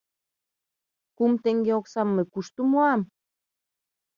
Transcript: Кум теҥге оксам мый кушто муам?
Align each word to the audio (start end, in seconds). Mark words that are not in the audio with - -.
Кум 1.17 1.33
теҥге 1.43 1.71
оксам 1.79 2.07
мый 2.15 2.25
кушто 2.33 2.61
муам? 2.69 3.01